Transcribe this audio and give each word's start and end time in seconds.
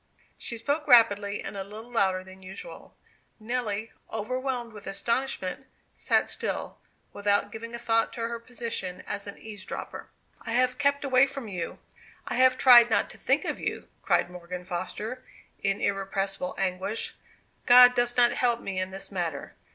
She 0.39 0.57
spoke 0.57 0.87
rapidly, 0.87 1.43
and 1.43 1.55
a 1.55 1.63
little 1.63 1.91
louder 1.91 2.23
than 2.23 2.41
usual. 2.41 2.95
Nelly, 3.39 3.91
overwhelmed 4.11 4.73
with 4.73 4.87
astonishment, 4.87 5.67
sat 5.93 6.27
still, 6.27 6.79
without 7.13 7.51
giving 7.51 7.75
a 7.75 7.77
thought 7.77 8.11
to 8.13 8.21
her 8.21 8.39
position 8.39 9.03
as 9.05 9.27
an 9.27 9.37
eavesdropper. 9.37 10.09
"I 10.41 10.53
have 10.53 10.79
kept 10.79 11.03
away 11.05 11.27
from 11.27 11.47
you 11.47 11.77
I 12.27 12.37
have 12.37 12.57
tried 12.57 12.89
not 12.89 13.11
to 13.11 13.19
think 13.19 13.45
of 13.45 13.59
you!" 13.59 13.89
cried 14.01 14.31
Morgan 14.31 14.65
Foster, 14.65 15.23
in 15.61 15.79
irrepressible 15.79 16.55
anguish. 16.57 17.13
"God 17.67 17.93
does 17.93 18.17
not 18.17 18.31
help 18.31 18.59
me 18.59 18.79
in 18.79 18.89
this 18.89 19.11
matter. 19.11 19.53